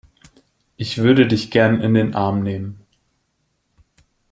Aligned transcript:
Ich 0.77 0.97
würde 0.97 1.27
dich 1.27 1.51
gerne 1.51 1.83
in 1.83 1.93
den 1.93 2.15
Arm 2.15 2.41
nehmen. 2.41 2.81